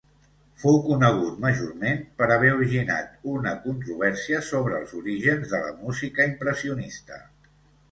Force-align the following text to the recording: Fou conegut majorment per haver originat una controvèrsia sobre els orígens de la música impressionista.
Fou 0.61 0.77
conegut 0.85 1.35
majorment 1.43 2.01
per 2.21 2.29
haver 2.37 2.49
originat 2.55 3.29
una 3.35 3.53
controvèrsia 3.67 4.41
sobre 4.49 4.81
els 4.81 4.97
orígens 5.03 5.55
de 5.55 5.63
la 5.69 5.77
música 5.85 6.29
impressionista. 6.35 7.25